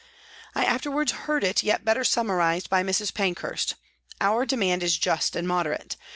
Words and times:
I 0.55 0.65
afterwards 0.65 1.11
heard 1.11 1.43
it 1.43 1.61
yet 1.61 1.85
better 1.85 2.03
summarised 2.03 2.71
by 2.71 2.81
Mrs. 2.81 3.13
Pankhurst:" 3.13 3.75
Our 4.29 4.47
demand 4.47 4.81
is 4.81 4.97
just 4.97 5.35
and 5.35 5.47
moderate. 5.47 5.95